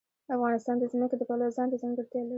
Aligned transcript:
افغانستان 0.35 0.75
د 0.79 0.83
ځمکه 0.91 1.15
د 1.17 1.21
پلوه 1.29 1.55
ځانته 1.57 1.75
ځانګړتیا 1.83 2.19
لري. 2.21 2.29